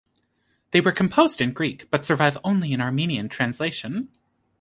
[0.71, 4.09] They were composed in Greek but survive only in Armenian translation.